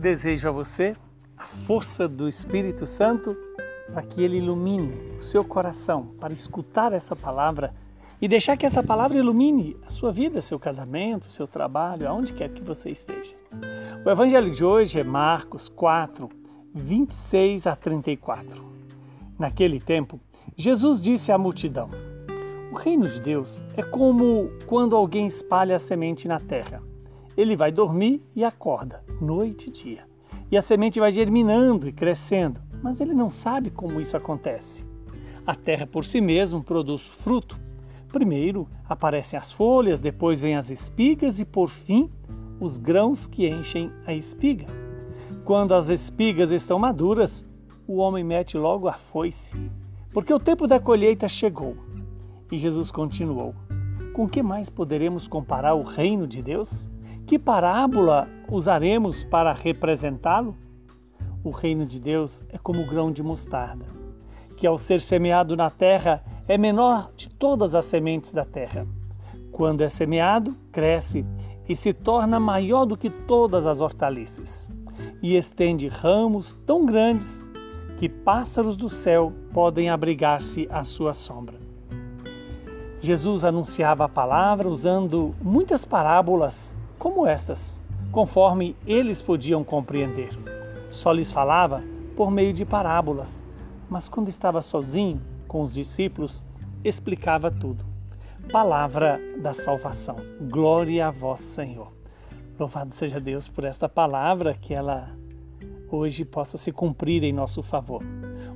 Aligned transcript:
Desejo 0.00 0.48
a 0.48 0.50
você 0.50 0.96
a 1.36 1.44
força 1.44 2.08
do 2.08 2.26
Espírito 2.26 2.86
Santo 2.86 3.36
para 3.92 4.00
que 4.00 4.22
ele 4.22 4.38
ilumine 4.38 4.94
o 5.18 5.22
seu 5.22 5.44
coração 5.44 6.14
para 6.18 6.32
escutar 6.32 6.94
essa 6.94 7.14
palavra 7.14 7.74
e 8.18 8.26
deixar 8.26 8.56
que 8.56 8.64
essa 8.64 8.82
palavra 8.82 9.18
ilumine 9.18 9.76
a 9.86 9.90
sua 9.90 10.10
vida, 10.10 10.40
seu 10.40 10.58
casamento, 10.58 11.30
seu 11.30 11.46
trabalho, 11.46 12.08
aonde 12.08 12.32
quer 12.32 12.48
que 12.48 12.62
você 12.62 12.88
esteja. 12.88 13.34
O 14.02 14.08
evangelho 14.08 14.50
de 14.50 14.64
hoje 14.64 14.98
é 14.98 15.04
Marcos 15.04 15.68
4, 15.68 16.30
26 16.74 17.66
a 17.66 17.76
34. 17.76 18.64
Naquele 19.38 19.78
tempo, 19.78 20.18
Jesus 20.56 20.98
disse 20.98 21.30
à 21.30 21.36
multidão: 21.36 21.90
O 22.72 22.74
reino 22.74 23.06
de 23.06 23.20
Deus 23.20 23.62
é 23.76 23.82
como 23.82 24.50
quando 24.64 24.96
alguém 24.96 25.26
espalha 25.26 25.76
a 25.76 25.78
semente 25.78 26.26
na 26.26 26.40
terra. 26.40 26.89
Ele 27.40 27.56
vai 27.56 27.72
dormir 27.72 28.22
e 28.34 28.44
acorda, 28.44 29.04
noite 29.20 29.68
e 29.68 29.70
dia. 29.70 30.04
E 30.50 30.56
a 30.56 30.62
semente 30.62 31.00
vai 31.00 31.10
germinando 31.10 31.88
e 31.88 31.92
crescendo, 31.92 32.60
mas 32.82 33.00
ele 33.00 33.14
não 33.14 33.30
sabe 33.30 33.70
como 33.70 34.00
isso 34.00 34.16
acontece. 34.16 34.84
A 35.46 35.54
terra 35.54 35.86
por 35.86 36.04
si 36.04 36.20
mesma 36.20 36.62
produz 36.62 37.08
fruto 37.08 37.58
Primeiro 38.12 38.66
aparecem 38.88 39.38
as 39.38 39.52
folhas, 39.52 40.00
depois 40.00 40.40
vêm 40.40 40.56
as 40.56 40.68
espigas 40.68 41.38
e, 41.38 41.44
por 41.44 41.68
fim, 41.68 42.10
os 42.58 42.76
grãos 42.76 43.26
que 43.26 43.48
enchem 43.48 43.92
a 44.04 44.12
espiga. 44.12 44.66
Quando 45.44 45.72
as 45.72 45.88
espigas 45.88 46.50
estão 46.50 46.76
maduras, 46.76 47.46
o 47.86 47.96
homem 47.96 48.24
mete 48.24 48.58
logo 48.58 48.88
a 48.88 48.94
foice, 48.94 49.54
porque 50.12 50.34
o 50.34 50.40
tempo 50.40 50.66
da 50.66 50.80
colheita 50.80 51.28
chegou. 51.28 51.76
E 52.50 52.58
Jesus 52.58 52.90
continuou: 52.90 53.54
Com 54.12 54.28
que 54.28 54.42
mais 54.42 54.68
poderemos 54.68 55.28
comparar 55.28 55.74
o 55.74 55.84
reino 55.84 56.26
de 56.26 56.42
Deus? 56.42 56.90
Que 57.26 57.38
parábola 57.38 58.28
usaremos 58.50 59.22
para 59.22 59.52
representá-lo? 59.52 60.56
O 61.42 61.50
reino 61.50 61.86
de 61.86 62.00
Deus 62.00 62.44
é 62.48 62.58
como 62.58 62.82
o 62.82 62.86
grão 62.86 63.10
de 63.10 63.22
mostarda, 63.22 63.86
que 64.56 64.66
ao 64.66 64.76
ser 64.76 65.00
semeado 65.00 65.56
na 65.56 65.70
terra 65.70 66.22
é 66.46 66.58
menor 66.58 67.12
de 67.16 67.30
todas 67.30 67.74
as 67.74 67.84
sementes 67.84 68.32
da 68.32 68.44
terra. 68.44 68.86
Quando 69.52 69.82
é 69.82 69.88
semeado, 69.88 70.56
cresce 70.72 71.24
e 71.68 71.76
se 71.76 71.92
torna 71.92 72.40
maior 72.40 72.84
do 72.84 72.96
que 72.96 73.08
todas 73.08 73.64
as 73.64 73.80
hortaliças, 73.80 74.68
e 75.22 75.36
estende 75.36 75.86
ramos 75.86 76.58
tão 76.66 76.84
grandes 76.84 77.48
que 77.96 78.08
pássaros 78.08 78.76
do 78.76 78.88
céu 78.88 79.32
podem 79.52 79.88
abrigar-se 79.88 80.66
à 80.70 80.82
sua 80.82 81.14
sombra. 81.14 81.60
Jesus 83.00 83.44
anunciava 83.44 84.04
a 84.04 84.08
palavra 84.08 84.68
usando 84.68 85.34
muitas 85.40 85.84
parábolas 85.84 86.76
como 87.00 87.26
estas, 87.26 87.80
conforme 88.12 88.76
eles 88.86 89.22
podiam 89.22 89.64
compreender. 89.64 90.28
Só 90.90 91.10
lhes 91.10 91.32
falava 91.32 91.82
por 92.14 92.30
meio 92.30 92.52
de 92.52 92.66
parábolas, 92.66 93.42
mas 93.88 94.06
quando 94.06 94.28
estava 94.28 94.60
sozinho, 94.60 95.18
com 95.48 95.62
os 95.62 95.72
discípulos, 95.72 96.44
explicava 96.84 97.50
tudo. 97.50 97.86
Palavra 98.52 99.18
da 99.40 99.54
salvação. 99.54 100.18
Glória 100.42 101.06
a 101.06 101.10
vós, 101.10 101.40
Senhor. 101.40 101.90
Louvado 102.58 102.94
seja 102.94 103.18
Deus 103.18 103.48
por 103.48 103.64
esta 103.64 103.88
palavra 103.88 104.52
que 104.52 104.74
ela 104.74 105.08
hoje 105.90 106.22
possa 106.22 106.58
se 106.58 106.70
cumprir 106.70 107.24
em 107.24 107.32
nosso 107.32 107.62
favor. 107.62 108.02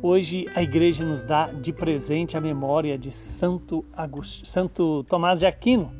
Hoje 0.00 0.46
a 0.54 0.62
igreja 0.62 1.04
nos 1.04 1.24
dá 1.24 1.50
de 1.50 1.72
presente 1.72 2.36
a 2.36 2.40
memória 2.40 2.96
de 2.96 3.10
Santo, 3.10 3.84
Agust... 3.92 4.46
Santo 4.46 5.02
Tomás 5.08 5.40
de 5.40 5.46
Aquino, 5.46 5.90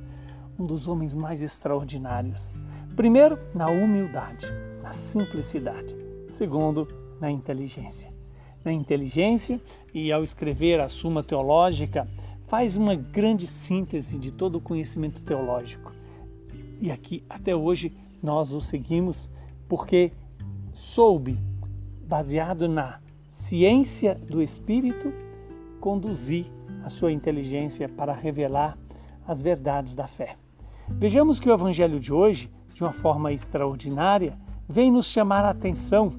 um 0.59 0.67
dos 0.67 0.87
homens 0.87 1.15
mais 1.15 1.43
extraordinários. 1.43 2.55
Primeiro, 2.97 3.39
na 3.55 3.69
humildade, 3.69 4.47
na 4.83 4.93
simplicidade. 4.93 5.95
Segundo, 6.31 6.89
na 7.21 7.31
inteligência 7.31 8.19
na 8.65 8.73
inteligência 8.73 9.61
e, 9.95 10.13
ao 10.13 10.23
escrever 10.23 10.81
a 10.81 10.89
Suma 10.89 11.23
Teológica, 11.23 12.07
faz 12.47 12.77
uma 12.77 12.95
grande 12.95 13.47
síntese 13.47 14.19
de 14.19 14.33
todo 14.33 14.57
o 14.57 14.61
conhecimento 14.61 15.23
teológico. 15.23 15.93
E 16.81 16.91
aqui, 16.91 17.25
até 17.29 17.55
hoje, 17.55 17.93
nós 18.23 18.53
o 18.53 18.61
seguimos 18.61 19.31
porque 19.69 20.13
soube, 20.73 21.39
baseado 22.07 22.69
na 22.69 23.01
ciência 23.29 24.15
do 24.15 24.43
Espírito, 24.43 25.13
conduzir 25.81 26.47
a 26.83 26.89
sua 26.89 27.13
inteligência 27.13 27.89
para 27.89 28.13
revelar 28.13 28.79
as 29.27 29.43
verdades 29.43 29.95
da 29.95 30.07
fé. 30.07 30.37
Vejamos 30.93 31.39
que 31.39 31.49
o 31.49 31.53
Evangelho 31.53 32.01
de 32.01 32.13
hoje, 32.13 32.51
de 32.75 32.83
uma 32.83 32.93
forma 32.93 33.33
extraordinária, 33.33 34.39
vem 34.69 34.91
nos 34.91 35.07
chamar 35.07 35.45
a 35.45 35.51
atenção 35.51 36.13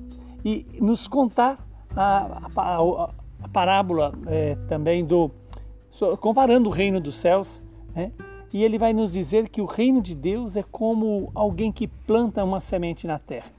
e 0.43 0.65
nos 0.79 1.07
contar 1.07 1.57
a, 1.95 2.49
a, 2.55 3.09
a 3.43 3.47
parábola 3.47 4.13
é, 4.27 4.55
também 4.67 5.05
do. 5.05 5.31
comparando 6.19 6.69
o 6.69 6.71
reino 6.71 6.99
dos 6.99 7.15
céus, 7.15 7.61
né? 7.93 8.11
e 8.53 8.63
ele 8.63 8.79
vai 8.79 8.93
nos 8.93 9.11
dizer 9.11 9.49
que 9.49 9.61
o 9.61 9.65
reino 9.65 10.01
de 10.01 10.15
Deus 10.15 10.55
é 10.55 10.63
como 10.63 11.31
alguém 11.35 11.71
que 11.71 11.87
planta 11.87 12.43
uma 12.43 12.59
semente 12.59 13.05
na 13.05 13.19
terra. 13.19 13.51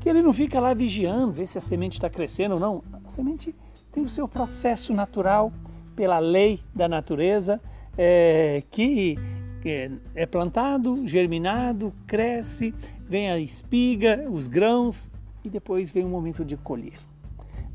Que 0.00 0.08
ele 0.08 0.22
não 0.22 0.32
fica 0.32 0.60
lá 0.60 0.74
vigiando, 0.74 1.32
ver 1.32 1.46
se 1.46 1.58
a 1.58 1.60
semente 1.60 1.94
está 1.94 2.10
crescendo 2.10 2.54
ou 2.54 2.60
não. 2.60 2.82
A 3.04 3.08
semente 3.08 3.54
tem 3.90 4.02
o 4.02 4.08
seu 4.08 4.28
processo 4.28 4.92
natural, 4.92 5.52
pela 5.96 6.18
lei 6.18 6.60
da 6.74 6.88
natureza, 6.88 7.60
é, 7.96 8.62
que 8.70 9.16
é, 9.64 9.90
é 10.14 10.26
plantado, 10.26 11.06
germinado, 11.06 11.92
cresce, 12.06 12.74
vem 13.08 13.30
a 13.30 13.38
espiga, 13.38 14.28
os 14.30 14.46
grãos 14.46 15.08
e 15.42 15.50
depois 15.50 15.90
vem 15.90 16.04
o 16.04 16.08
momento 16.08 16.44
de 16.44 16.56
colher. 16.56 16.98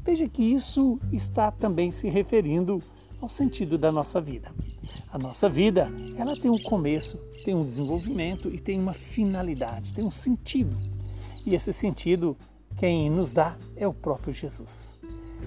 Veja 0.04 0.28
que 0.28 0.42
isso 0.42 0.98
está 1.12 1.52
também 1.52 1.92
se 1.92 2.08
referindo 2.08 2.82
ao 3.22 3.30
sentido 3.30 3.78
da 3.78 3.92
nossa 3.92 4.22
vida. 4.22 4.52
A 5.12 5.18
nossa 5.18 5.50
vida, 5.50 5.92
ela 6.18 6.36
tem 6.36 6.50
um 6.50 6.58
começo, 6.58 7.18
tem 7.44 7.54
um 7.54 7.66
desenvolvimento 7.66 8.50
e 8.50 8.60
tem 8.60 8.80
uma 8.80 8.94
finalidade, 8.94 9.94
tem 9.94 10.04
um 10.04 10.12
sentido. 10.12 10.78
E 11.46 11.54
esse 11.54 11.74
sentido, 11.74 12.36
quem 12.78 13.10
nos 13.10 13.32
dá 13.32 13.58
é 13.76 13.88
o 13.88 13.94
próprio 13.94 14.34
Jesus. 14.34 14.98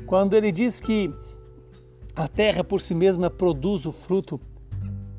Quando 0.07 0.35
ele 0.35 0.53
diz 0.53 0.81
que 0.81 1.13
a 2.15 2.29
terra 2.29 2.63
por 2.63 2.81
si 2.81 2.95
mesma 2.95 3.31
produz 3.31 3.87
o 3.87 3.93
fruto, 3.93 4.41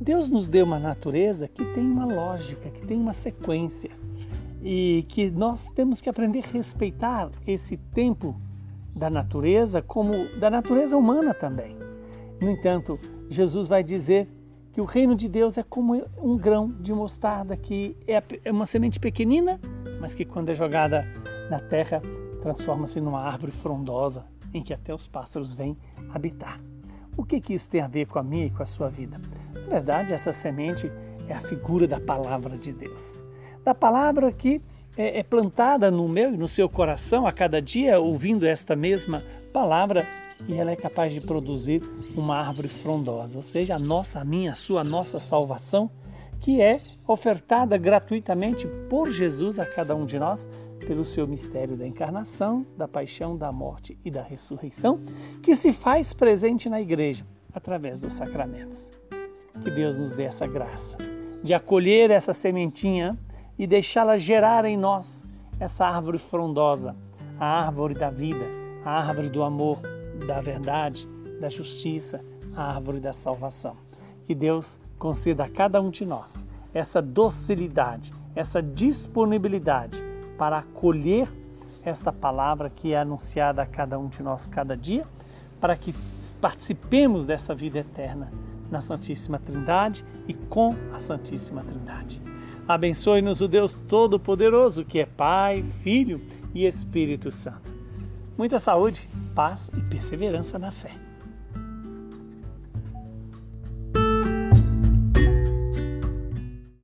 Deus 0.04 0.28
nos 0.28 0.50
deu 0.50 0.66
uma 0.66 0.78
natureza 0.78 1.48
que 1.48 1.64
tem 1.74 1.86
uma 1.86 2.06
lógica, 2.06 2.70
que 2.70 2.86
tem 2.86 3.00
uma 3.00 3.14
sequência 3.14 3.90
e 4.62 5.06
que 5.08 5.32
nós 5.32 5.70
temos 5.70 6.02
que 6.02 6.10
aprender 6.10 6.44
a 6.44 6.52
respeitar 6.52 7.32
esse 7.48 7.78
tempo 7.78 8.36
da 8.94 9.10
natureza 9.10 9.82
como 9.82 10.28
da 10.38 10.50
natureza 10.50 10.98
humana 10.98 11.34
também. 11.34 11.78
No 12.42 12.50
entanto, 12.50 13.00
Jesus 13.30 13.70
vai 13.70 13.82
dizer 13.82 14.28
que 14.74 14.82
o 14.82 14.86
reino 14.86 15.16
de 15.16 15.30
Deus 15.30 15.58
é 15.58 15.64
como 15.64 16.06
um 16.22 16.38
grão 16.38 16.70
de 16.70 16.92
mostarda, 16.92 17.56
que 17.56 17.96
é, 18.06 18.22
é 18.44 18.52
uma 18.52 18.66
semente 18.66 19.00
pequenina, 19.00 19.58
mas 20.02 20.14
que 20.14 20.26
quando 20.26 20.50
é 20.50 20.54
jogada 20.54 21.08
na 21.50 21.62
terra 21.62 22.02
transforma-se 22.42 23.00
numa 23.00 23.22
árvore 23.22 23.54
frondosa 23.54 24.26
em 24.54 24.62
que 24.62 24.74
até 24.74 24.94
os 24.94 25.08
pássaros 25.08 25.54
vêm 25.54 25.78
habitar. 26.14 26.60
O 27.16 27.24
que, 27.24 27.40
que 27.40 27.54
isso 27.54 27.72
tem 27.72 27.80
a 27.80 27.88
ver 27.88 28.06
com 28.06 28.20
a 28.20 28.24
minha 28.24 28.48
e 28.48 28.50
com 28.50 28.62
a 28.62 28.66
sua 28.66 28.90
vida? 28.90 29.22
Na 29.64 29.74
verdade, 29.74 30.14
essa 30.14 30.34
semente 30.34 30.92
é 31.28 31.34
a 31.34 31.40
figura 31.40 31.88
da 31.88 32.00
palavra 32.00 32.58
de 32.58 32.72
Deus. 32.72 33.24
Da 33.64 33.74
palavra 33.74 34.32
que 34.32 34.62
é, 34.98 35.20
é 35.20 35.24
plantada 35.24 35.90
no 35.90 36.08
meu 36.08 36.34
e 36.34 36.38
no 36.38 36.48
seu 36.48 36.70
coração 36.70 37.26
a 37.26 37.32
cada 37.32 37.62
dia, 37.62 38.00
ouvindo 38.00 38.46
esta 38.46 38.76
mesma 38.76 39.24
palavra, 39.52 40.06
e 40.48 40.56
ela 40.56 40.72
é 40.72 40.76
capaz 40.76 41.14
de 41.14 41.22
produzir 41.22 41.82
uma 42.16 42.38
árvore 42.38 42.68
frondosa, 42.68 43.38
ou 43.38 43.44
seja, 43.44 43.76
a 43.76 43.80
nossa, 43.80 44.20
a 44.20 44.26
minha, 44.26 44.52
a 44.52 44.56
sua, 44.56 44.82
a 44.82 44.84
nossa 44.84 45.20
salvação, 45.20 45.90
que 46.40 46.62
é 46.62 46.82
ofertada 47.08 47.78
gratuitamente 47.78 48.68
por 48.90 49.10
Jesus 49.10 49.60
a 49.60 49.66
cada 49.66 49.96
um 49.96 50.06
de 50.06 50.20
nós 50.20 50.46
pelo 50.86 51.06
seu 51.06 51.26
mistério 51.26 51.78
da 51.78 51.88
encarnação, 51.88 52.66
da 52.78 52.88
paixão, 52.88 53.38
da 53.38 53.52
morte 53.52 53.98
e 54.04 54.12
da 54.12 54.22
ressurreição, 54.22 55.00
que 55.42 55.56
se 55.56 55.72
faz 55.72 56.12
presente 56.12 56.68
na 56.70 56.82
igreja 56.82 57.26
através 57.54 58.00
dos 58.00 58.14
sacramentos. 58.14 58.92
Que 59.62 59.70
Deus 59.70 59.98
nos 59.98 60.12
dê 60.12 60.24
essa 60.24 60.48
graça 60.48 60.98
de 61.44 61.54
acolher 61.54 62.10
essa 62.10 62.34
sementinha 62.34 63.20
e 63.60 63.68
deixá-la 63.68 64.18
gerar 64.18 64.64
em 64.64 64.78
nós 64.78 65.28
essa 65.60 65.86
árvore 65.86 66.18
frondosa, 66.18 66.96
a 67.38 67.66
árvore 67.66 67.94
da 67.94 68.10
vida, 68.10 68.46
a 68.86 68.92
árvore 68.92 69.30
do 69.30 69.44
amor, 69.44 69.80
da 70.26 70.40
verdade, 70.40 71.08
da 71.42 71.50
justiça, 71.50 72.24
a 72.56 72.74
árvore 72.74 73.00
da 73.00 73.12
salvação. 73.12 73.76
Que 74.26 74.34
Deus 74.34 74.80
conceda 74.98 75.44
a 75.44 75.50
cada 75.50 75.82
um 75.82 75.90
de 75.90 76.06
nós 76.06 76.46
essa 76.74 77.02
docilidade, 77.02 78.14
essa 78.34 78.64
disponibilidade 78.64 80.02
para 80.38 80.60
acolher 80.60 81.28
esta 81.84 82.12
palavra 82.12 82.70
que 82.70 82.94
é 82.94 83.00
anunciada 83.00 83.62
a 83.62 83.66
cada 83.66 84.00
um 84.00 84.08
de 84.08 84.24
nós 84.24 84.48
cada 84.48 84.78
dia, 84.78 85.06
para 85.60 85.76
que 85.76 85.94
participemos 86.40 87.26
dessa 87.26 87.54
vida 87.54 87.80
eterna 87.80 88.32
na 88.74 88.82
Santíssima 88.82 89.38
Trindade 89.38 90.04
e 90.28 90.34
com 90.34 90.76
a 90.92 90.98
Santíssima 90.98 91.64
Trindade. 91.64 92.22
Abençoe-nos 92.68 93.40
o 93.40 93.48
Deus 93.48 93.78
Todo-Poderoso, 93.88 94.84
que 94.84 95.00
é 95.00 95.06
Pai, 95.06 95.64
Filho 95.84 96.20
e 96.54 96.66
Espírito 96.66 97.30
Santo. 97.30 97.72
Muita 98.38 98.58
saúde, 98.58 99.08
paz 99.36 99.70
e 99.78 99.82
perseverança 99.82 100.58
na 100.58 100.72
fé. 100.72 100.92